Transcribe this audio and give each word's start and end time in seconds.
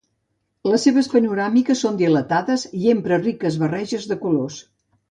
Les 0.69 0.85
seves 0.87 1.09
panoràmiques 1.11 1.83
són 1.85 2.01
dilatades 2.01 2.67
i 2.81 2.91
empra 2.97 3.21
riques 3.25 3.63
barreges 3.67 4.11
de 4.15 4.21
colors. 4.27 4.61